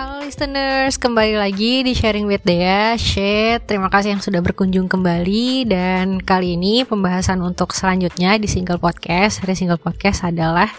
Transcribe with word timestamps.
Halo 0.00 0.24
listeners, 0.24 0.96
kembali 0.96 1.36
lagi 1.36 1.84
di 1.84 1.92
Sharing 1.92 2.24
with 2.24 2.40
Dea. 2.40 2.96
Shit, 2.96 3.68
terima 3.68 3.92
kasih 3.92 4.16
yang 4.16 4.24
sudah 4.24 4.40
berkunjung 4.40 4.88
kembali 4.88 5.68
dan 5.68 6.24
kali 6.24 6.56
ini 6.56 6.88
pembahasan 6.88 7.36
untuk 7.44 7.76
selanjutnya 7.76 8.40
di 8.40 8.48
single 8.48 8.80
podcast, 8.80 9.44
hari 9.44 9.52
single 9.52 9.76
podcast 9.76 10.24
adalah 10.24 10.72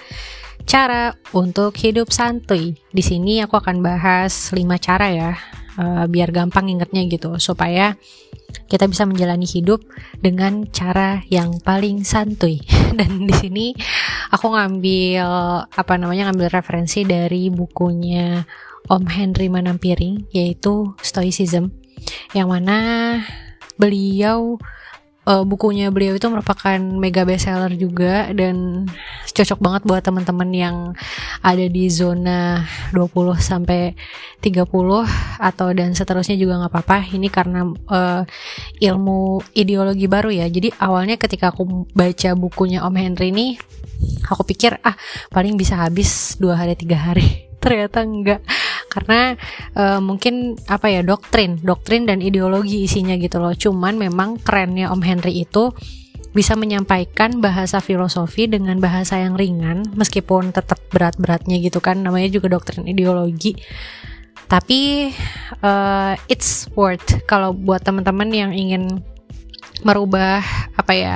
cara 0.66 1.14
untuk 1.38 1.78
hidup 1.78 2.10
santuy. 2.10 2.74
Di 2.90 3.04
sini 3.06 3.46
aku 3.46 3.62
akan 3.62 3.86
bahas 3.86 4.34
5 4.50 4.58
cara 4.82 5.14
ya, 5.14 5.38
uh, 5.78 6.10
biar 6.10 6.34
gampang 6.34 6.74
ingetnya 6.74 7.06
gitu, 7.06 7.38
supaya 7.38 7.94
kita 8.66 8.90
bisa 8.90 9.06
menjalani 9.06 9.46
hidup 9.46 9.86
dengan 10.18 10.66
cara 10.74 11.22
yang 11.30 11.62
paling 11.62 12.02
santuy. 12.02 12.58
Dan 12.98 13.30
di 13.30 13.38
sini 13.38 13.66
aku 14.34 14.50
ngambil 14.50 15.22
apa 15.70 15.94
namanya 16.02 16.34
ngambil 16.34 16.58
referensi 16.58 17.06
dari 17.06 17.54
bukunya 17.54 18.42
Om 18.90 19.06
Henry 19.10 19.52
Manampiring 19.52 20.30
yaitu 20.34 20.96
Stoicism 21.02 21.74
yang 22.34 22.50
mana 22.50 23.20
beliau 23.78 24.58
uh, 25.26 25.44
bukunya 25.46 25.94
beliau 25.94 26.18
itu 26.18 26.28
merupakan 26.30 26.78
mega 26.78 27.24
bestseller 27.26 27.74
juga 27.78 28.30
dan 28.34 28.88
cocok 29.32 29.60
banget 29.62 29.82
buat 29.88 30.02
teman-teman 30.04 30.50
yang 30.52 30.78
ada 31.42 31.66
di 31.66 31.88
zona 31.88 32.66
20 32.94 33.38
sampai 33.40 33.94
30 34.42 34.66
atau 35.38 35.68
dan 35.74 35.94
seterusnya 35.94 36.38
juga 36.38 36.62
nggak 36.62 36.72
apa-apa. 36.74 36.98
Ini 37.14 37.28
karena 37.30 37.62
uh, 37.70 38.24
ilmu 38.82 39.42
ideologi 39.54 40.06
baru 40.10 40.30
ya. 40.34 40.46
Jadi 40.50 40.74
awalnya 40.82 41.16
ketika 41.18 41.54
aku 41.54 41.88
baca 41.94 42.30
bukunya 42.34 42.84
Om 42.84 42.96
Henry 42.98 43.30
ini 43.32 43.48
aku 44.28 44.42
pikir 44.46 44.82
ah 44.82 44.98
paling 45.30 45.54
bisa 45.54 45.78
habis 45.78 46.36
dua 46.42 46.58
hari 46.58 46.74
tiga 46.74 46.98
hari 46.98 47.46
ternyata 47.64 48.02
enggak 48.02 48.42
karena 48.92 49.40
uh, 49.80 50.04
mungkin 50.04 50.60
apa 50.68 50.92
ya 50.92 51.02
doktrin 51.02 51.64
doktrin 51.64 52.04
dan 52.04 52.20
ideologi 52.20 52.84
isinya 52.84 53.16
gitu 53.16 53.40
loh. 53.40 53.56
Cuman 53.56 53.96
memang 53.96 54.36
kerennya 54.44 54.92
Om 54.92 55.00
Henry 55.00 55.48
itu 55.48 55.72
bisa 56.32 56.56
menyampaikan 56.56 57.40
bahasa 57.44 57.80
filosofi 57.80 58.48
dengan 58.48 58.80
bahasa 58.80 59.20
yang 59.20 59.36
ringan 59.36 59.84
meskipun 59.96 60.52
tetap 60.52 60.80
berat-beratnya 60.92 61.60
gitu 61.64 61.80
kan. 61.80 62.04
Namanya 62.04 62.28
juga 62.28 62.52
doktrin 62.52 62.84
ideologi. 62.88 63.56
Tapi 64.52 65.08
uh, 65.64 66.14
it's 66.28 66.68
worth 66.76 67.24
kalau 67.24 67.56
buat 67.56 67.88
teman-teman 67.88 68.28
yang 68.36 68.52
ingin 68.52 69.00
merubah 69.82 70.44
apa 70.82 70.94
ya 70.98 71.16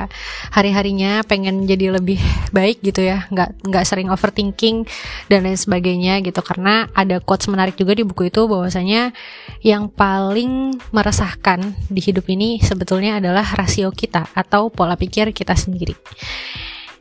hari-harinya 0.54 1.26
pengen 1.26 1.66
jadi 1.66 1.98
lebih 1.98 2.22
baik 2.54 2.86
gitu 2.86 3.02
ya 3.02 3.26
nggak 3.34 3.66
nggak 3.66 3.86
sering 3.86 4.14
overthinking 4.14 4.86
dan 5.28 5.44
lain 5.44 5.58
sebagainya 5.58 6.22
gitu 6.22 6.40
karena 6.46 6.86
ada 6.94 7.18
quotes 7.18 7.50
menarik 7.50 7.74
juga 7.74 7.98
di 7.98 8.06
buku 8.06 8.30
itu 8.30 8.46
bahwasanya 8.46 9.12
yang 9.66 9.90
paling 9.90 10.78
meresahkan 10.94 11.74
di 11.90 12.02
hidup 12.02 12.30
ini 12.30 12.62
sebetulnya 12.62 13.18
adalah 13.18 13.44
rasio 13.58 13.90
kita 13.90 14.30
atau 14.38 14.70
pola 14.70 14.94
pikir 14.94 15.34
kita 15.34 15.58
sendiri. 15.58 15.98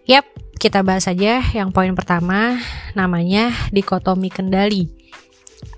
Yap, 0.04 0.28
kita 0.60 0.84
bahas 0.84 1.08
aja 1.08 1.40
yang 1.52 1.72
poin 1.72 1.92
pertama 1.96 2.60
namanya 2.92 3.52
dikotomi 3.72 4.28
kendali 4.28 4.88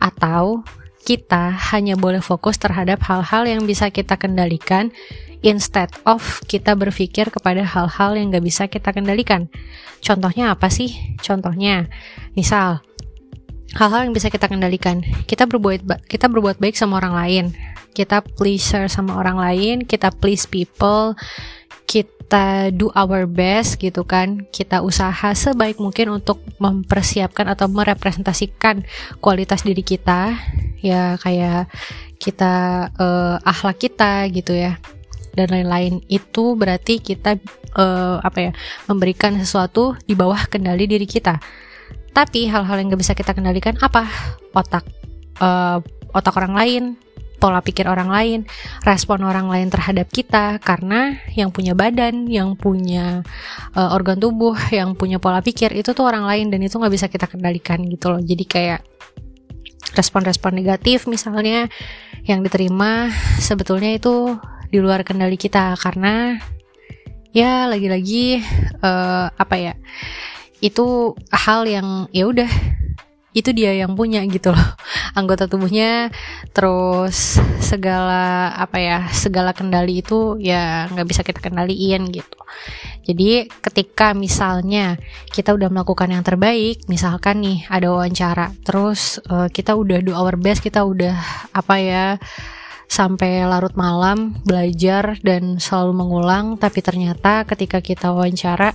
atau 0.03 0.67
kita 1.07 1.55
hanya 1.70 1.95
boleh 1.95 2.19
fokus 2.19 2.59
terhadap 2.59 2.98
hal-hal 3.07 3.47
yang 3.47 3.62
bisa 3.62 3.95
kita 3.95 4.19
kendalikan 4.19 4.91
instead 5.47 5.94
of 6.02 6.42
kita 6.50 6.75
berpikir 6.75 7.30
kepada 7.30 7.62
hal-hal 7.62 8.19
yang 8.19 8.34
gak 8.34 8.42
bisa 8.42 8.66
kita 8.66 8.91
kendalikan. 8.91 9.47
Contohnya 10.02 10.50
apa 10.50 10.66
sih? 10.66 11.14
Contohnya, 11.22 11.86
misal 12.34 12.83
hal-hal 13.78 14.11
yang 14.11 14.14
bisa 14.14 14.27
kita 14.27 14.50
kendalikan. 14.50 15.06
Kita 15.30 15.47
berbuat 15.47 16.11
kita 16.11 16.27
berbuat 16.27 16.58
baik 16.58 16.74
sama 16.74 16.98
orang 16.98 17.14
lain. 17.14 17.44
Kita 17.94 18.20
pleasure 18.20 18.90
sama 18.90 19.17
orang 19.17 19.39
lain, 19.40 19.77
kita 19.89 20.12
please 20.12 20.45
people, 20.45 21.17
kita 21.89 22.68
do 22.74 22.92
our 22.92 23.24
best 23.24 23.80
gitu 23.80 24.05
kan. 24.05 24.45
Kita 24.52 24.83
usaha 24.85 25.33
sebaik 25.33 25.80
mungkin 25.80 26.20
untuk 26.20 26.42
mempersiapkan 26.61 27.48
atau 27.48 27.70
merepresentasikan 27.70 28.85
kualitas 29.23 29.64
diri 29.64 29.80
kita 29.80 30.36
ya 30.85 31.17
kayak 31.17 31.73
kita 32.20 32.86
uh, 33.01 33.40
akhlak 33.40 33.80
kita 33.80 34.29
gitu 34.29 34.52
ya 34.52 34.77
dan 35.36 35.52
lain-lain. 35.52 36.01
Itu 36.08 36.57
berarti 36.57 36.98
kita 36.98 37.36
uh, 37.77 38.19
apa 38.24 38.51
ya 38.51 38.52
memberikan 38.89 39.36
sesuatu 39.36 39.95
di 40.08 40.17
bawah 40.17 40.48
kendali 40.48 40.89
diri 40.89 41.05
kita. 41.05 41.39
Tapi 42.17 42.48
hal-hal 42.48 42.80
yang 42.80 42.89
gak 42.97 43.02
bisa 43.05 43.13
kita 43.13 43.36
kendalikan 43.36 43.77
apa? 43.85 44.08
Otak 44.57 44.89
uh, 45.45 45.85
otak 46.17 46.35
orang 46.41 46.57
lain 46.57 46.85
pola 47.36 47.61
pikir 47.61 47.85
orang 47.85 48.08
lain, 48.08 48.41
respon 48.83 49.20
orang 49.23 49.47
lain 49.52 49.69
terhadap 49.69 50.08
kita. 50.08 50.57
Karena 50.58 51.20
yang 51.36 51.53
punya 51.53 51.77
badan, 51.77 52.24
yang 52.27 52.57
punya 52.57 53.20
uh, 53.77 53.92
organ 53.92 54.17
tubuh, 54.17 54.57
yang 54.73 54.97
punya 54.97 55.20
pola 55.20 55.45
pikir 55.45 55.77
itu 55.77 55.92
tuh 55.92 56.08
orang 56.08 56.24
lain 56.24 56.48
dan 56.48 56.64
itu 56.64 56.80
nggak 56.80 56.92
bisa 56.92 57.07
kita 57.13 57.29
kendalikan 57.29 57.85
gitu 57.86 58.11
loh. 58.11 58.20
Jadi 58.24 58.45
kayak 58.48 58.80
respon-respon 59.97 60.53
negatif 60.53 61.08
misalnya 61.08 61.70
yang 62.27 62.42
diterima 62.42 63.08
sebetulnya 63.39 63.97
itu 63.97 64.35
di 64.77 64.85
luar 64.85 65.01
kendali 65.09 65.41
kita 65.41 65.73
karena 65.81 66.37
ya 67.33 67.64
lagi-lagi 67.64 68.45
uh, 68.85 69.33
apa 69.33 69.57
ya 69.57 69.75
itu 70.61 71.17
hal 71.33 71.64
yang 71.64 72.13
ya 72.13 72.29
udah 72.29 72.51
itu 73.33 73.53
dia 73.57 73.73
yang 73.73 73.97
punya 73.97 74.20
gitu 74.29 74.53
loh. 74.53 74.69
Anggota 75.19 75.48
tubuhnya 75.48 76.13
terus 76.53 77.41
segala 77.61 78.53
apa 78.53 78.77
ya 78.81 78.98
segala 79.13 79.57
kendali 79.57 80.05
itu 80.05 80.36
ya 80.41 80.92
nggak 80.92 81.09
bisa 81.09 81.20
kita 81.25 81.41
kendaliin 81.41 82.09
gitu. 82.13 82.41
Jadi 83.09 83.48
ketika 83.65 84.13
misalnya 84.13 85.01
kita 85.33 85.57
udah 85.57 85.73
melakukan 85.73 86.13
yang 86.13 86.25
terbaik 86.25 86.85
misalkan 86.89 87.41
nih 87.41 87.65
ada 87.73 87.92
wawancara 87.92 88.53
terus 88.61 89.20
uh, 89.33 89.48
kita 89.48 89.73
udah 89.73 90.05
do 90.05 90.13
our 90.13 90.36
best 90.36 90.61
kita 90.61 90.85
udah 90.85 91.17
apa 91.53 91.75
ya 91.81 92.05
sampai 92.86 93.45
larut 93.45 93.74
malam 93.74 94.39
belajar 94.47 95.19
dan 95.20 95.58
selalu 95.61 95.92
mengulang. 95.92 96.57
Tapi 96.57 96.80
ternyata 96.80 97.45
ketika 97.45 97.83
kita 97.85 98.11
wawancara 98.14 98.73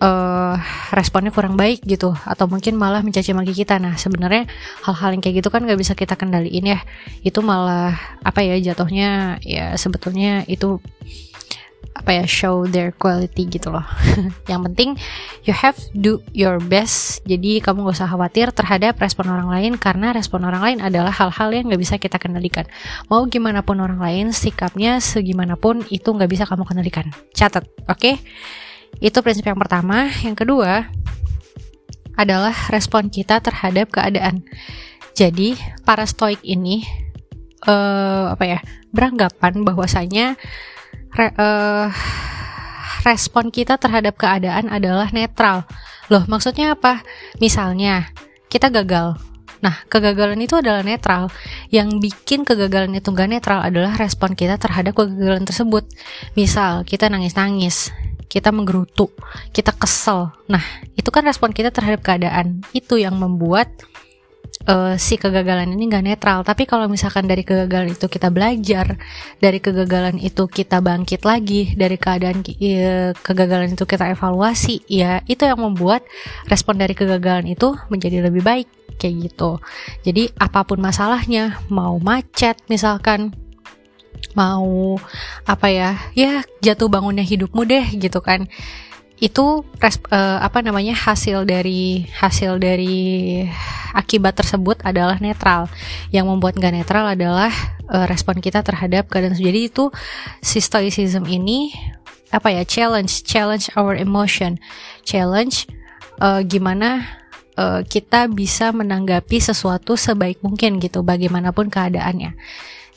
uh, 0.00 0.56
responnya 0.90 1.30
kurang 1.30 1.54
baik 1.54 1.84
gitu. 1.84 2.16
Atau 2.24 2.48
mungkin 2.48 2.74
malah 2.80 3.04
mencaci 3.04 3.30
maki 3.36 3.52
kita. 3.52 3.76
Nah 3.78 3.94
sebenarnya 3.94 4.48
hal-hal 4.82 5.14
yang 5.14 5.22
kayak 5.22 5.44
gitu 5.44 5.48
kan 5.52 5.62
nggak 5.62 5.78
bisa 5.78 5.92
kita 5.94 6.16
kendaliin 6.16 6.66
ya. 6.74 6.80
Itu 7.22 7.44
malah 7.44 7.94
apa 8.24 8.40
ya 8.42 8.56
jatuhnya 8.58 9.38
ya 9.44 9.76
sebetulnya 9.76 10.42
itu 10.48 10.80
apa 12.00 12.10
ya 12.16 12.24
show 12.24 12.64
their 12.64 12.96
quality 12.96 13.44
gitu 13.44 13.68
loh. 13.68 13.84
Yang 14.50 14.60
penting 14.72 14.90
you 15.44 15.52
have 15.52 15.76
do 15.92 16.24
your 16.32 16.56
best. 16.56 17.20
Jadi 17.28 17.60
kamu 17.60 17.84
gak 17.84 18.00
usah 18.00 18.08
khawatir 18.08 18.48
terhadap 18.56 18.96
respon 18.96 19.28
orang 19.28 19.52
lain 19.52 19.72
karena 19.76 20.16
respon 20.16 20.42
orang 20.48 20.64
lain 20.64 20.78
adalah 20.80 21.12
hal-hal 21.12 21.52
yang 21.52 21.68
gak 21.68 21.80
bisa 21.80 21.94
kita 22.00 22.16
kendalikan. 22.16 22.64
Mau 23.12 23.28
gimana 23.28 23.60
pun 23.60 23.78
orang 23.78 24.00
lain 24.00 24.32
sikapnya 24.32 24.98
segimanapun 24.98 25.84
itu 25.92 26.08
gak 26.08 26.30
bisa 26.32 26.48
kamu 26.48 26.64
kendalikan. 26.64 27.12
Catat 27.36 27.68
oke? 27.84 28.00
Okay? 28.00 28.16
itu 28.98 29.14
prinsip 29.22 29.46
yang 29.46 29.60
pertama. 29.60 30.10
Yang 30.26 30.42
kedua 30.42 30.90
adalah 32.18 32.52
respon 32.74 33.06
kita 33.06 33.38
terhadap 33.38 33.94
keadaan. 33.94 34.42
Jadi 35.14 35.54
para 35.86 36.02
stoik 36.04 36.42
ini 36.42 36.82
uh, 37.70 38.34
apa 38.34 38.44
ya 38.44 38.58
beranggapan 38.90 39.62
bahwasanya 39.62 40.34
re, 41.20 41.28
uh, 41.36 41.92
respon 43.04 43.52
kita 43.52 43.76
terhadap 43.76 44.16
keadaan 44.16 44.72
adalah 44.72 45.12
netral. 45.12 45.68
Loh, 46.08 46.24
maksudnya 46.26 46.72
apa? 46.74 47.04
Misalnya, 47.38 48.08
kita 48.48 48.72
gagal. 48.72 49.20
Nah, 49.60 49.76
kegagalan 49.92 50.40
itu 50.40 50.56
adalah 50.56 50.80
netral. 50.80 51.28
Yang 51.68 52.00
bikin 52.00 52.48
kegagalan 52.48 52.96
itu 52.96 53.12
gak 53.12 53.28
netral 53.28 53.60
adalah 53.60 53.92
respon 54.00 54.32
kita 54.32 54.56
terhadap 54.56 54.96
kegagalan 54.96 55.44
tersebut. 55.44 55.84
Misal, 56.32 56.82
kita 56.88 57.12
nangis-nangis, 57.12 57.92
kita 58.26 58.50
menggerutu, 58.50 59.12
kita 59.52 59.76
kesel. 59.76 60.32
Nah, 60.48 60.64
itu 60.96 61.12
kan 61.12 61.22
respon 61.28 61.52
kita 61.52 61.68
terhadap 61.68 62.00
keadaan. 62.00 62.64
Itu 62.72 62.96
yang 62.96 63.20
membuat 63.20 63.68
uh, 64.68 64.94
si 65.00 65.16
kegagalan 65.16 65.70
ini 65.72 65.88
gak 65.88 66.04
netral. 66.04 66.38
Tapi 66.44 66.68
kalau 66.68 66.90
misalkan 66.90 67.24
dari 67.24 67.46
kegagalan 67.46 67.94
itu 67.94 68.10
kita 68.10 68.28
belajar, 68.28 68.98
dari 69.40 69.62
kegagalan 69.62 70.20
itu 70.20 70.44
kita 70.50 70.82
bangkit 70.84 71.24
lagi, 71.24 71.72
dari 71.78 71.96
keadaan 71.96 72.42
uh, 72.44 73.12
kegagalan 73.16 73.72
itu 73.72 73.84
kita 73.86 74.12
evaluasi, 74.12 74.84
ya 74.90 75.24
itu 75.24 75.46
yang 75.46 75.60
membuat 75.62 76.04
respon 76.50 76.76
dari 76.76 76.92
kegagalan 76.92 77.48
itu 77.48 77.72
menjadi 77.88 78.26
lebih 78.26 78.42
baik 78.44 78.68
kayak 79.00 79.30
gitu. 79.30 79.62
Jadi 80.04 80.34
apa 80.36 80.66
pun 80.66 80.82
masalahnya, 80.82 81.62
mau 81.72 81.96
macet 81.96 82.60
misalkan, 82.68 83.32
mau 84.36 85.00
apa 85.48 85.66
ya, 85.72 85.96
ya 86.12 86.44
jatuh 86.60 86.92
bangunnya 86.92 87.24
hidupmu 87.24 87.64
deh 87.64 87.86
gitu 87.96 88.20
kan 88.20 88.44
itu 89.20 89.62
uh, 89.62 90.38
apa 90.40 90.64
namanya 90.64 90.96
hasil 90.96 91.44
dari 91.44 92.08
hasil 92.08 92.56
dari 92.56 93.44
akibat 93.92 94.40
tersebut 94.40 94.80
adalah 94.80 95.20
netral. 95.20 95.68
Yang 96.08 96.26
membuat 96.32 96.56
nggak 96.56 96.74
netral 96.74 97.04
adalah 97.04 97.52
uh, 97.92 98.08
respon 98.08 98.40
kita 98.40 98.64
terhadap 98.64 99.12
keadaan. 99.12 99.36
Jadi 99.36 99.68
itu 99.68 99.92
si 100.40 100.64
stoicism 100.64 101.28
ini 101.28 101.70
apa 102.30 102.54
ya 102.54 102.62
challenge 102.62 103.26
challenge 103.26 103.66
our 103.74 103.98
emotion 103.98 104.54
challenge 105.02 105.66
uh, 106.22 106.38
gimana 106.46 107.18
uh, 107.58 107.82
kita 107.82 108.30
bisa 108.30 108.70
menanggapi 108.70 109.42
sesuatu 109.42 109.98
sebaik 109.98 110.38
mungkin 110.38 110.78
gitu 110.78 111.02
bagaimanapun 111.02 111.66
keadaannya 111.66 112.38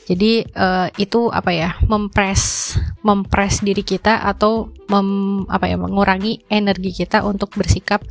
jadi 0.04 0.44
uh, 0.52 0.88
itu 1.00 1.32
apa 1.32 1.48
ya 1.56 1.70
mempres 1.88 2.76
mempres 3.00 3.64
diri 3.64 3.80
kita 3.80 4.20
atau 4.20 4.68
mem, 4.92 5.48
apa 5.48 5.64
ya 5.64 5.80
mengurangi 5.80 6.44
energi 6.52 6.92
kita 6.92 7.24
untuk 7.24 7.56
bersikap 7.56 8.04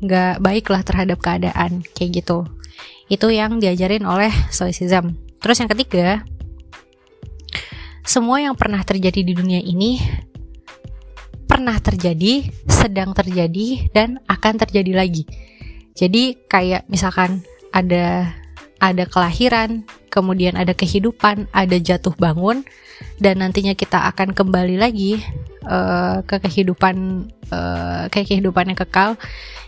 nggak 0.00 0.40
baik 0.40 0.72
lah 0.72 0.80
terhadap 0.80 1.20
keadaan 1.20 1.84
kayak 1.92 2.24
gitu. 2.24 2.48
Itu 3.12 3.28
yang 3.28 3.60
diajarin 3.60 4.08
oleh 4.08 4.32
stoicism. 4.48 5.20
Terus 5.40 5.60
yang 5.60 5.70
ketiga 5.76 6.24
semua 8.00 8.40
yang 8.40 8.56
pernah 8.56 8.80
terjadi 8.80 9.20
di 9.20 9.32
dunia 9.36 9.60
ini 9.60 10.00
pernah 11.44 11.76
terjadi 11.76 12.48
sedang 12.64 13.12
terjadi 13.12 13.92
dan 13.92 14.24
akan 14.24 14.56
terjadi 14.56 14.92
lagi. 14.96 15.28
Jadi 15.92 16.48
kayak 16.48 16.88
misalkan 16.88 17.44
ada 17.76 18.32
ada 18.80 19.04
kelahiran 19.04 19.84
kemudian 20.16 20.56
ada 20.56 20.72
kehidupan, 20.72 21.52
ada 21.52 21.76
jatuh 21.76 22.16
bangun, 22.16 22.64
dan 23.20 23.44
nantinya 23.44 23.76
kita 23.76 24.08
akan 24.08 24.32
kembali 24.32 24.80
lagi 24.80 25.20
uh, 25.68 26.24
ke 26.24 26.40
kehidupan 26.40 27.28
uh, 27.52 28.08
kayak 28.08 28.32
kehidupan 28.32 28.72
yang 28.72 28.80
kekal. 28.80 29.20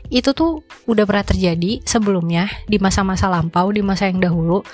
Itu 0.08 0.32
tuh 0.32 0.64
udah 0.88 1.04
pernah 1.04 1.28
terjadi 1.28 1.84
sebelumnya 1.84 2.48
di 2.64 2.80
masa-masa 2.80 3.28
lampau, 3.28 3.68
di 3.68 3.84
masa 3.84 4.08
yang 4.08 4.24
dahulu 4.24 4.64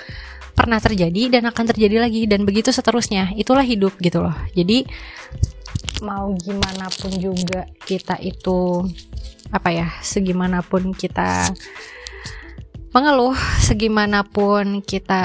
pernah 0.55 0.79
terjadi 0.79 1.27
dan 1.27 1.51
akan 1.51 1.75
terjadi 1.75 1.99
lagi 1.99 2.23
dan 2.23 2.47
begitu 2.47 2.71
seterusnya. 2.71 3.35
Itulah 3.35 3.67
hidup 3.67 3.99
gitu 3.99 4.23
loh. 4.23 4.35
Jadi 4.55 4.87
mau 5.99 6.31
gimana 6.39 6.87
pun 6.87 7.11
juga 7.19 7.67
kita 7.83 8.15
itu 8.23 8.87
apa 9.51 9.69
ya, 9.75 9.91
segimanapun 9.99 10.95
kita 10.95 11.51
mengeluh 12.95 13.35
segimanapun 13.59 14.79
kita 14.79 15.23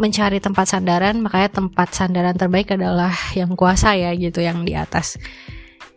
mencari 0.00 0.40
tempat 0.40 0.64
sandaran 0.64 1.20
makanya 1.20 1.60
tempat 1.60 1.92
sandaran 1.92 2.32
terbaik 2.32 2.72
adalah 2.72 3.12
yang 3.36 3.52
kuasa 3.52 3.92
ya 4.00 4.16
gitu 4.16 4.40
yang 4.40 4.64
di 4.64 4.72
atas. 4.72 5.20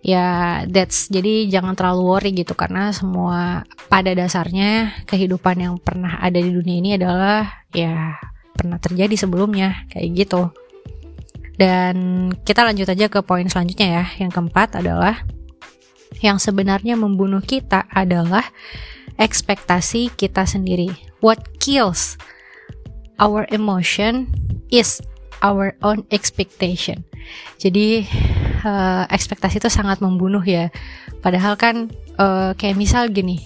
Ya 0.03 0.59
that's 0.67 1.07
jadi 1.07 1.47
jangan 1.47 1.77
terlalu 1.79 2.03
worry 2.03 2.31
gitu 2.35 2.51
karena 2.57 2.91
semua 2.91 3.63
pada 3.87 4.11
dasarnya 4.11 4.91
kehidupan 5.07 5.55
yang 5.61 5.75
pernah 5.79 6.19
ada 6.19 6.41
di 6.41 6.51
dunia 6.51 6.77
ini 6.83 6.89
adalah 6.99 7.63
ya 7.71 8.19
pernah 8.51 8.75
terjadi 8.75 9.15
sebelumnya 9.15 9.87
kayak 9.87 10.09
gitu. 10.19 10.51
Dan 11.55 12.27
kita 12.43 12.67
lanjut 12.67 12.91
aja 12.91 13.07
ke 13.07 13.23
poin 13.23 13.47
selanjutnya 13.47 13.87
ya. 13.87 14.05
Yang 14.19 14.35
keempat 14.35 14.83
adalah 14.83 15.23
yang 16.19 16.43
sebenarnya 16.43 16.99
membunuh 16.99 17.39
kita 17.39 17.87
adalah 17.87 18.43
ekspektasi 19.21 20.09
kita 20.17 20.49
sendiri. 20.49 20.89
What 21.21 21.61
kills 21.61 22.17
our 23.21 23.45
emotion 23.53 24.33
is 24.73 24.97
our 25.45 25.77
own 25.85 26.09
expectation. 26.09 27.05
Jadi 27.61 28.09
uh, 28.65 29.05
ekspektasi 29.05 29.61
itu 29.61 29.69
sangat 29.69 30.01
membunuh 30.01 30.41
ya. 30.41 30.73
Padahal 31.21 31.53
kan 31.53 31.93
uh, 32.17 32.57
kayak 32.57 32.81
misal 32.81 33.13
gini, 33.13 33.37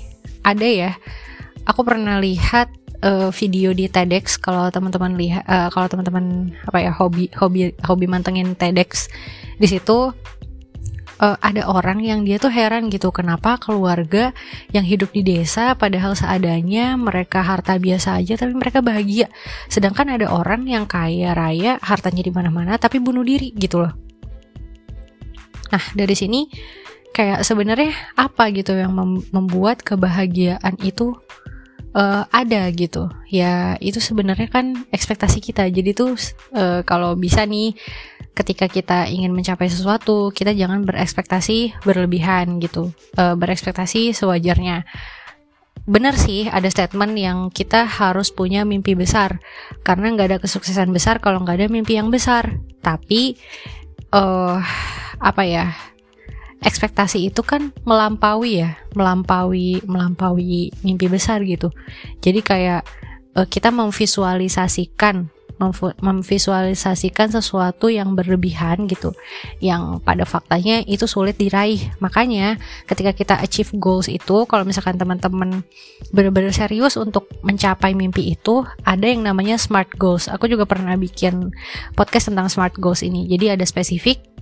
ada 0.48 0.63
ya. 0.63 0.92
Aku 1.68 1.83
pernah 1.83 2.24
lihat 2.24 2.72
uh, 3.04 3.30
video 3.36 3.75
di 3.75 3.92
TEDx 3.92 4.39
kalau 4.39 4.72
teman-teman 4.72 5.19
lihat 5.19 5.44
uh, 5.44 5.68
kalau 5.74 5.92
teman-teman 5.92 6.56
apa 6.63 6.77
ya 6.80 6.92
hobi 6.95 7.27
hobi 7.36 7.75
hobi 7.83 8.06
mantengin 8.07 8.56
TEDx 8.56 9.12
di 9.60 9.68
situ 9.68 10.13
uh, 11.19 11.38
ada 11.39 11.67
orang 11.67 12.03
yang 12.03 12.23
dia 12.27 12.41
tuh 12.41 12.51
heran 12.51 12.91
gitu 12.91 13.12
kenapa 13.12 13.59
keluarga 13.59 14.35
yang 14.71 14.83
hidup 14.83 15.12
di 15.15 15.23
desa 15.23 15.75
padahal 15.75 16.15
seadanya 16.17 16.95
mereka 17.00 17.44
harta 17.44 17.79
biasa 17.79 18.19
aja 18.19 18.35
tapi 18.39 18.53
mereka 18.56 18.83
bahagia. 18.83 19.31
Sedangkan 19.71 20.12
ada 20.15 20.31
orang 20.31 20.67
yang 20.67 20.88
kaya 20.88 21.35
raya 21.35 21.79
hartanya 21.79 22.23
di 22.25 22.31
mana-mana 22.31 22.75
tapi 22.75 23.00
bunuh 23.00 23.23
diri 23.23 23.51
gitu 23.56 23.83
loh. 23.83 23.94
Nah 25.71 25.83
dari 25.95 26.15
sini 26.15 26.47
kayak 27.15 27.47
sebenarnya 27.47 27.95
apa 28.19 28.51
gitu 28.51 28.75
yang 28.75 28.91
mem 28.91 29.23
membuat 29.31 29.79
kebahagiaan 29.81 30.75
itu 30.83 31.15
uh, 31.95 32.23
ada 32.29 32.67
gitu? 32.75 33.07
Ya 33.31 33.79
itu 33.79 34.03
sebenarnya 34.03 34.51
kan 34.51 34.85
ekspektasi 34.91 35.39
kita. 35.39 35.67
Jadi 35.71 35.95
tuh 35.95 36.19
uh, 36.53 36.83
kalau 36.83 37.15
bisa 37.15 37.47
nih 37.47 37.73
ketika 38.35 38.67
kita 38.67 39.07
ingin 39.07 39.31
mencapai 39.31 39.71
sesuatu 39.71 40.29
kita 40.35 40.51
jangan 40.51 40.83
berekspektasi 40.83 41.81
berlebihan 41.87 42.59
gitu. 42.59 42.91
Uh, 43.15 43.33
berekspektasi 43.39 44.11
sewajarnya. 44.11 44.83
Benar 45.85 46.17
sih 46.19 46.51
ada 46.51 46.67
statement 46.67 47.15
yang 47.15 47.47
kita 47.49 47.87
harus 47.87 48.35
punya 48.35 48.67
mimpi 48.67 48.93
besar. 48.93 49.39
Karena 49.87 50.11
nggak 50.11 50.27
ada 50.27 50.39
kesuksesan 50.43 50.91
besar 50.91 51.23
kalau 51.23 51.41
nggak 51.41 51.63
ada 51.63 51.67
mimpi 51.71 51.95
yang 51.95 52.11
besar. 52.11 52.59
Tapi 52.83 53.39
uh, 54.11 54.59
apa 55.23 55.43
ya 55.47 55.71
ekspektasi 56.59 57.29
itu 57.31 57.39
kan 57.45 57.71
melampaui 57.85 58.65
ya, 58.65 58.75
melampaui 58.97 59.79
melampaui 59.88 60.75
mimpi 60.83 61.07
besar 61.07 61.39
gitu. 61.47 61.71
Jadi 62.19 62.41
kayak 62.43 62.81
uh, 63.38 63.47
kita 63.47 63.69
memvisualisasikan 63.69 65.34
memvisualisasikan 66.01 67.31
sesuatu 67.31 67.87
yang 67.87 68.13
berlebihan 68.13 68.87
gitu. 68.91 69.15
Yang 69.63 70.03
pada 70.03 70.23
faktanya 70.27 70.83
itu 70.83 71.07
sulit 71.07 71.39
diraih. 71.39 71.79
Makanya 72.03 72.59
ketika 72.85 73.15
kita 73.15 73.35
achieve 73.39 73.71
goals 73.79 74.11
itu 74.11 74.43
kalau 74.45 74.67
misalkan 74.67 74.99
teman-teman 74.99 75.63
benar-benar 76.11 76.51
serius 76.51 76.99
untuk 76.99 77.31
mencapai 77.41 77.95
mimpi 77.95 78.35
itu 78.35 78.67
ada 78.83 79.07
yang 79.07 79.23
namanya 79.23 79.55
smart 79.55 79.89
goals. 79.95 80.27
Aku 80.27 80.51
juga 80.51 80.67
pernah 80.67 80.93
bikin 80.99 81.55
podcast 81.95 82.31
tentang 82.31 82.51
smart 82.51 82.75
goals 82.75 82.99
ini. 83.03 83.25
Jadi 83.31 83.55
ada 83.55 83.63
spesifik 83.63 84.35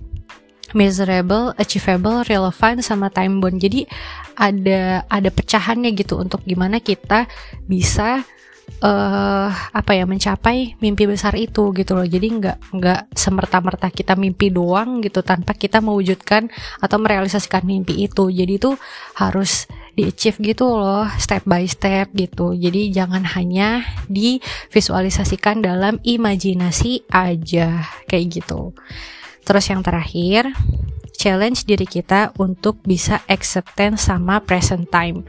measurable, 0.74 1.54
achievable, 1.56 2.26
relevant 2.26 2.82
sama 2.82 3.08
time 3.08 3.38
bound. 3.38 3.62
Jadi 3.62 3.86
ada 4.34 5.06
ada 5.06 5.30
pecahannya 5.30 5.94
gitu 5.94 6.18
untuk 6.18 6.42
gimana 6.42 6.82
kita 6.82 7.30
bisa 7.70 8.26
uh, 8.84 9.48
apa 9.50 9.92
ya 9.96 10.04
mencapai 10.04 10.76
mimpi 10.80 11.08
besar 11.08 11.36
itu 11.36 11.72
gitu 11.72 11.92
loh. 11.96 12.06
Jadi 12.06 12.26
nggak 12.40 12.56
nggak 12.74 13.00
semerta-merta 13.16 13.88
kita 13.88 14.14
mimpi 14.18 14.52
doang 14.52 15.00
gitu 15.00 15.24
tanpa 15.24 15.56
kita 15.56 15.80
mewujudkan 15.80 16.52
atau 16.80 16.96
merealisasikan 17.00 17.64
mimpi 17.64 18.04
itu. 18.04 18.28
Jadi 18.28 18.52
itu 18.60 18.76
harus 19.16 19.68
di 19.94 20.10
achieve 20.10 20.42
gitu 20.42 20.74
loh 20.74 21.06
step 21.16 21.46
by 21.46 21.64
step 21.70 22.10
gitu. 22.12 22.52
Jadi 22.52 22.90
jangan 22.90 23.22
hanya 23.38 23.86
divisualisasikan 24.10 25.62
dalam 25.62 26.02
imajinasi 26.02 27.06
aja 27.08 27.86
kayak 28.10 28.42
gitu. 28.42 28.74
Terus 29.44 29.64
yang 29.68 29.84
terakhir, 29.84 30.50
challenge 31.24 31.64
diri 31.64 31.88
kita 31.88 32.36
untuk 32.36 32.84
bisa 32.84 33.24
acceptance 33.24 34.12
sama 34.12 34.44
present 34.44 34.92
time. 34.92 35.24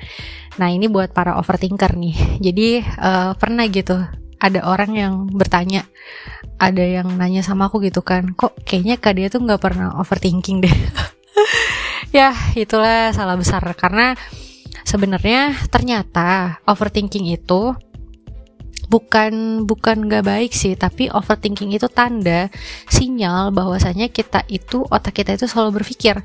Nah 0.60 0.68
ini 0.68 0.92
buat 0.92 1.16
para 1.16 1.40
overthinker 1.40 1.96
nih. 1.96 2.44
Jadi 2.44 2.84
uh, 2.84 3.32
pernah 3.40 3.64
gitu 3.72 3.96
ada 4.36 4.60
orang 4.68 4.92
yang 4.92 5.14
bertanya, 5.32 5.88
ada 6.60 6.84
yang 6.84 7.16
nanya 7.16 7.40
sama 7.40 7.72
aku 7.72 7.80
gitu 7.80 8.04
kan, 8.04 8.36
kok 8.36 8.60
kayaknya 8.68 9.00
kak 9.00 9.16
dia 9.16 9.32
tuh 9.32 9.40
nggak 9.48 9.64
pernah 9.64 9.96
overthinking 9.96 10.68
deh. 10.68 10.76
ya 12.18 12.36
itulah 12.60 13.16
salah 13.16 13.40
besar 13.40 13.64
karena 13.80 14.20
sebenarnya 14.84 15.56
ternyata 15.72 16.60
overthinking 16.68 17.32
itu 17.32 17.72
bukan 18.96 19.68
bukan 19.68 20.08
nggak 20.08 20.24
baik 20.24 20.52
sih 20.56 20.80
tapi 20.80 21.12
overthinking 21.12 21.76
itu 21.76 21.92
tanda 21.92 22.48
sinyal 22.88 23.52
bahwasanya 23.52 24.08
kita 24.08 24.48
itu 24.48 24.88
otak 24.88 25.20
kita 25.20 25.36
itu 25.36 25.52
selalu 25.52 25.84
berpikir. 25.84 26.24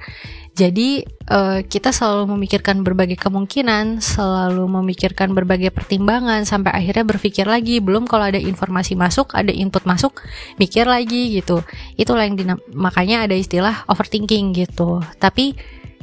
Jadi 0.50 1.07
uh, 1.31 1.62
kita 1.62 1.95
selalu 1.95 2.37
memikirkan 2.37 2.83
berbagai 2.83 3.19
kemungkinan 3.19 4.03
selalu 4.03 4.67
memikirkan 4.83 5.31
berbagai 5.31 5.71
pertimbangan 5.71 6.43
sampai 6.43 6.75
akhirnya 6.75 7.07
berpikir 7.07 7.47
lagi 7.47 7.79
belum 7.79 8.07
kalau 8.07 8.29
ada 8.29 8.39
informasi 8.39 8.99
masuk 8.99 9.35
ada 9.35 9.50
input 9.50 9.83
masuk 9.83 10.23
mikir 10.59 10.87
lagi 10.87 11.39
gitu. 11.39 11.62
Itulah 11.99 12.27
yang 12.27 12.59
makanya 12.71 13.27
ada 13.27 13.35
istilah 13.35 13.83
overthinking 13.91 14.55
gitu. 14.55 15.03
Tapi 15.19 15.59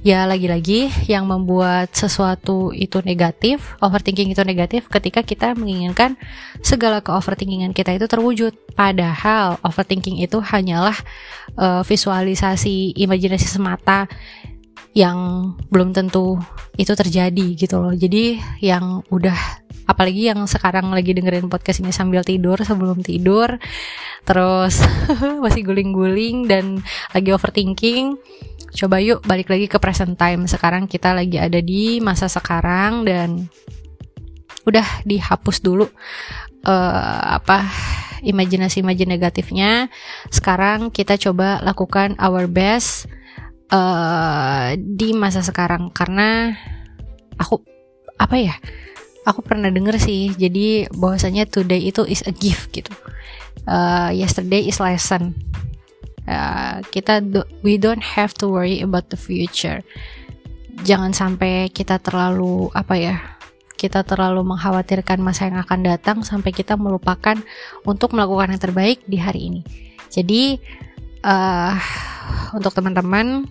ya 0.08 0.24
lagi-lagi 0.24 0.88
yang 1.12 1.28
membuat 1.28 1.92
sesuatu 1.92 2.72
itu 2.72 3.04
negatif, 3.04 3.76
overthinking 3.84 4.32
itu 4.32 4.40
negatif 4.48 4.88
ketika 4.88 5.20
kita 5.20 5.52
menginginkan 5.52 6.16
segala 6.64 7.04
ke-overthinkingan 7.04 7.76
kita 7.76 7.92
itu 7.92 8.08
terwujud. 8.08 8.56
Padahal 8.72 9.60
overthinking 9.68 10.24
itu 10.24 10.40
hanyalah 10.40 10.96
uh, 11.60 11.84
visualisasi 11.84 12.96
imajinasi 12.96 13.52
semata 13.52 14.08
yang 14.96 15.54
belum 15.68 15.92
tentu 15.92 16.40
itu 16.74 16.90
terjadi 16.98 17.54
gitu 17.54 17.78
loh 17.78 17.94
jadi 17.94 18.42
yang 18.66 19.06
udah 19.14 19.38
apalagi 19.86 20.34
yang 20.34 20.42
sekarang 20.50 20.90
lagi 20.90 21.14
dengerin 21.14 21.54
podcast 21.54 21.86
ini 21.86 21.94
sambil 21.94 22.26
tidur 22.26 22.58
sebelum 22.66 23.06
tidur 23.06 23.62
terus 24.26 24.82
masih 25.44 25.70
guling-guling 25.70 26.50
dan 26.50 26.82
lagi 27.14 27.30
overthinking 27.30 28.18
coba 28.78 29.02
yuk 29.02 29.26
balik 29.26 29.50
lagi 29.50 29.66
ke 29.66 29.82
present 29.82 30.14
time. 30.14 30.46
Sekarang 30.46 30.86
kita 30.86 31.18
lagi 31.18 31.42
ada 31.42 31.58
di 31.58 31.98
masa 31.98 32.30
sekarang 32.30 33.10
dan 33.10 33.50
udah 34.70 34.86
dihapus 35.02 35.66
dulu 35.66 35.90
uh, 36.68 37.22
apa 37.42 37.66
imajinasi-imajinasi 38.22 39.10
negatifnya. 39.10 39.90
Sekarang 40.30 40.94
kita 40.94 41.18
coba 41.18 41.58
lakukan 41.66 42.14
our 42.22 42.46
best 42.46 43.10
uh, 43.74 44.78
di 44.78 45.18
masa 45.18 45.42
sekarang. 45.42 45.90
Karena 45.90 46.54
aku 47.42 47.66
apa 48.22 48.38
ya 48.38 48.56
aku 49.26 49.42
pernah 49.42 49.74
denger 49.74 49.98
sih 49.98 50.34
jadi 50.38 50.90
bahwasanya 50.94 51.50
today 51.50 51.90
itu 51.90 52.06
is 52.06 52.22
a 52.30 52.34
gift 52.34 52.70
gitu. 52.70 52.94
Uh, 53.68 54.14
yesterday 54.14 54.64
is 54.70 54.80
lesson 54.80 55.36
uh, 56.28 56.84
kita 56.94 57.24
do, 57.24 57.42
we 57.64 57.80
don't 57.80 58.04
have 58.04 58.36
to 58.38 58.46
worry 58.52 58.84
about 58.84 59.10
the 59.10 59.20
future. 59.20 59.82
Jangan 60.86 61.16
sampai 61.16 61.74
kita 61.74 61.98
terlalu 61.98 62.70
apa 62.78 62.96
ya 63.00 63.16
kita 63.78 64.02
terlalu 64.02 64.42
mengkhawatirkan 64.42 65.22
masa 65.22 65.50
yang 65.50 65.62
akan 65.62 65.86
datang 65.86 66.18
sampai 66.26 66.50
kita 66.50 66.74
melupakan 66.74 67.38
untuk 67.86 68.18
melakukan 68.18 68.54
yang 68.54 68.62
terbaik 68.62 69.06
di 69.06 69.22
hari 69.22 69.54
ini. 69.54 69.62
Jadi 70.10 70.58
uh, 71.22 71.78
untuk 72.58 72.74
teman-teman 72.74 73.46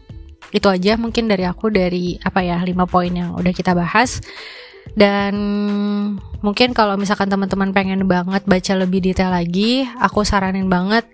itu 0.51 0.67
aja 0.67 0.99
mungkin 0.99 1.27
dari 1.27 1.47
aku 1.47 1.71
dari 1.71 2.19
apa 2.23 2.43
ya 2.43 2.63
lima 2.63 2.87
poin 2.87 3.11
yang 3.11 3.35
udah 3.35 3.55
kita 3.55 3.75
bahas 3.75 4.23
dan 4.95 5.35
mungkin 6.45 6.71
kalau 6.71 6.95
misalkan 6.95 7.27
teman-teman 7.27 7.75
pengen 7.75 8.07
banget 8.07 8.47
baca 8.47 8.73
lebih 8.79 9.03
detail 9.03 9.35
lagi, 9.35 9.89
aku 9.99 10.23
saranin 10.23 10.71
banget. 10.71 11.09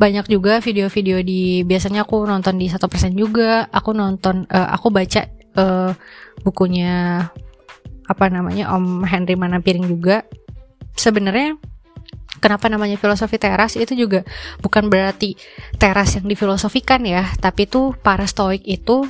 Banyak 0.00 0.26
juga 0.26 0.58
video-video 0.58 1.22
di 1.22 1.62
biasanya 1.62 2.02
aku 2.02 2.26
nonton 2.26 2.58
di 2.58 2.66
satu 2.66 2.90
persen 2.90 3.14
juga, 3.14 3.70
aku 3.70 3.94
nonton 3.94 4.48
uh, 4.50 4.68
aku 4.74 4.90
baca 4.90 5.28
uh, 5.54 5.94
bukunya 6.42 7.28
apa 8.10 8.24
namanya 8.28 8.74
Om 8.74 9.06
Henry 9.06 9.38
Manapiring 9.38 9.86
juga. 9.86 10.26
Sebenarnya 10.98 11.56
kenapa 12.42 12.66
namanya 12.66 12.98
filosofi 12.98 13.38
teras? 13.38 13.78
Itu 13.78 13.94
juga 13.94 14.26
bukan 14.58 14.90
berarti 14.90 15.38
teras 15.78 16.18
yang 16.18 16.26
difilosofikan 16.26 17.06
ya, 17.06 17.30
tapi 17.38 17.70
tuh 17.70 17.94
para 18.02 18.26
stoik 18.26 18.66
itu 18.66 19.06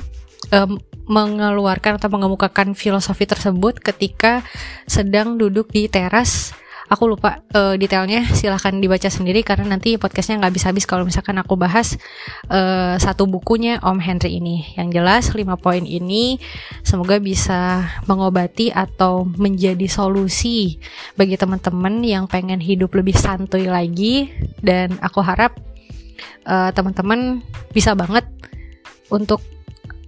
um, 0.53 0.77
mengeluarkan 1.07 1.99
atau 1.99 2.09
mengemukakan 2.11 2.75
filosofi 2.77 3.27
tersebut 3.27 3.79
ketika 3.79 4.43
sedang 4.87 5.35
duduk 5.35 5.71
di 5.71 5.91
teras. 5.91 6.55
Aku 6.91 7.09
lupa 7.09 7.41
uh, 7.55 7.73
detailnya 7.73 8.27
silahkan 8.37 8.75
dibaca 8.75 9.07
sendiri 9.09 9.41
karena 9.41 9.65
nanti 9.65 9.97
podcastnya 9.97 10.37
nggak 10.37 10.53
bisa 10.53 10.69
habis 10.69 10.85
kalau 10.85 11.07
misalkan 11.07 11.39
aku 11.41 11.57
bahas 11.57 11.97
uh, 12.51 12.99
satu 12.99 13.25
bukunya 13.25 13.81
Om 13.81 13.97
Henry 13.97 14.37
ini. 14.37 14.67
Yang 14.77 15.01
jelas 15.01 15.23
lima 15.33 15.57
poin 15.57 15.81
ini 15.87 16.37
semoga 16.85 17.17
bisa 17.17 17.87
mengobati 18.05 18.69
atau 18.69 19.25
menjadi 19.25 19.89
solusi 19.89 20.77
bagi 21.17 21.33
teman-teman 21.33 22.03
yang 22.03 22.29
pengen 22.29 22.61
hidup 22.61 22.93
lebih 22.93 23.17
santuy 23.17 23.65
lagi. 23.65 24.29
Dan 24.61 24.93
aku 25.01 25.23
harap 25.23 25.57
uh, 26.45 26.69
teman-teman 26.75 27.41
bisa 27.73 27.97
banget 27.97 28.27
untuk 29.09 29.41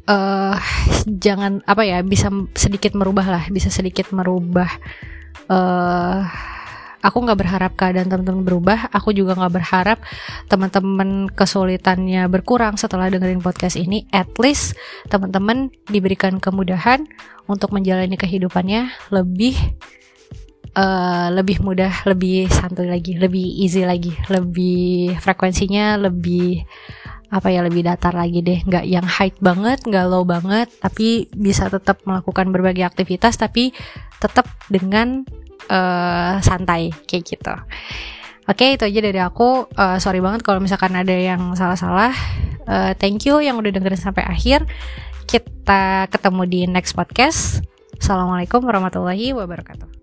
uh, 0.10 0.58
jangan 1.06 1.62
apa 1.66 1.84
ya 1.86 2.02
bisa 2.02 2.30
sedikit 2.58 2.94
merubah 2.98 3.26
lah 3.28 3.44
bisa 3.50 3.70
sedikit 3.70 4.10
merubah. 4.14 4.70
Uh, 5.46 6.26
aku 7.06 7.22
nggak 7.22 7.38
berharap 7.38 7.72
keadaan 7.78 8.10
teman-teman 8.10 8.42
berubah. 8.42 8.90
Aku 8.90 9.14
juga 9.14 9.38
nggak 9.38 9.54
berharap 9.54 9.98
teman-teman 10.50 11.30
kesulitannya 11.30 12.26
berkurang 12.26 12.82
setelah 12.82 13.14
dengerin 13.14 13.46
podcast 13.46 13.78
ini. 13.78 14.10
At 14.10 14.34
least 14.42 14.74
teman-teman 15.14 15.70
diberikan 15.86 16.42
kemudahan 16.42 17.06
untuk 17.46 17.70
menjalani 17.70 18.18
kehidupannya 18.18 18.90
lebih 19.14 19.54
uh, 20.74 21.30
lebih 21.30 21.62
mudah 21.62 22.06
lebih 22.10 22.50
santai 22.50 22.90
lagi 22.90 23.14
lebih 23.18 23.46
easy 23.62 23.86
lagi 23.86 24.18
lebih 24.28 25.14
frekuensinya 25.22 26.02
lebih 26.02 26.66
apa 27.36 27.52
ya 27.52 27.60
lebih 27.68 27.84
datar 27.84 28.16
lagi 28.16 28.40
deh. 28.40 28.64
Nggak 28.64 28.86
yang 28.88 29.04
high 29.04 29.36
banget 29.44 29.84
nggak 29.84 30.06
low 30.08 30.24
banget 30.24 30.72
tapi 30.80 31.28
bisa 31.36 31.68
tetap 31.68 32.00
melakukan 32.08 32.56
berbagai 32.56 32.88
aktivitas 32.88 33.36
tapi 33.36 33.76
tetap 34.24 34.48
dengan 34.72 35.28
uh, 35.68 36.40
santai 36.40 36.96
kayak 37.04 37.24
gitu. 37.28 37.56
Oke 38.48 38.80
itu 38.80 38.88
aja 38.88 39.00
dari 39.04 39.20
aku. 39.20 39.68
Uh, 39.76 40.00
sorry 40.00 40.24
banget 40.24 40.48
kalau 40.48 40.64
misalkan 40.64 40.96
ada 40.96 41.14
yang 41.14 41.52
salah-salah. 41.60 42.16
Uh, 42.66 42.96
thank 42.98 43.28
you 43.28 43.44
yang 43.44 43.60
udah 43.60 43.70
dengerin 43.74 44.00
sampai 44.00 44.24
akhir. 44.24 44.64
Kita 45.28 46.08
ketemu 46.08 46.42
di 46.48 46.62
next 46.70 46.96
podcast. 46.96 47.60
Assalamualaikum 48.00 48.62
warahmatullahi 48.64 49.34
wabarakatuh 49.34 49.95